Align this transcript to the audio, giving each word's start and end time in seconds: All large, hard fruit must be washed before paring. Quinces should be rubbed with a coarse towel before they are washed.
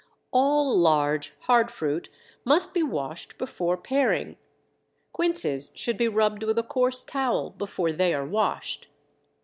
All 0.31 0.75
large, 0.79 1.33
hard 1.41 1.69
fruit 1.69 2.09
must 2.43 2.73
be 2.73 2.81
washed 2.81 3.37
before 3.37 3.77
paring. 3.77 4.35
Quinces 5.13 5.71
should 5.75 5.97
be 5.97 6.07
rubbed 6.07 6.41
with 6.41 6.57
a 6.57 6.63
coarse 6.63 7.03
towel 7.03 7.51
before 7.51 7.91
they 7.91 8.11
are 8.15 8.25
washed. 8.25 8.87